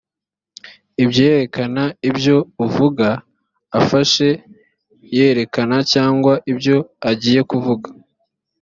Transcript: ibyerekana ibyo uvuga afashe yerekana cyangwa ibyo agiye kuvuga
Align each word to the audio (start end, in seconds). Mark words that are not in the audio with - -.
ibyerekana 1.03 1.83
ibyo 2.09 2.37
uvuga 2.65 3.07
afashe 3.79 4.27
yerekana 5.15 5.77
cyangwa 5.93 6.33
ibyo 6.51 6.77
agiye 7.09 7.41
kuvuga 7.51 7.89